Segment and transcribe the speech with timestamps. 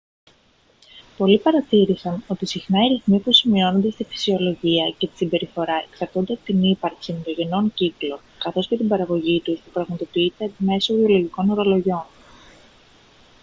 [1.17, 6.43] πολλοί παρατήρησαν ότι συχνά οι ρυθμοί που σημειώνονται στη φυσιολογία και τη συμπεριφορά εξαρτώνται από
[6.43, 12.05] την ύπαρξη ενδογενών κύκλων καθώς και την παραγωγή τους που πραγματοποιείται μέσω βιολογικών ρολογιών